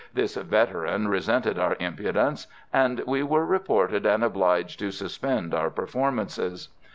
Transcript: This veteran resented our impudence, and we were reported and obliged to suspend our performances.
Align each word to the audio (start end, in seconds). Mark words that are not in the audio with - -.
This 0.15 0.35
veteran 0.35 1.09
resented 1.09 1.59
our 1.59 1.75
impudence, 1.79 2.47
and 2.73 3.01
we 3.05 3.21
were 3.21 3.45
reported 3.45 4.03
and 4.03 4.23
obliged 4.23 4.79
to 4.79 4.89
suspend 4.89 5.53
our 5.53 5.69
performances. 5.69 6.69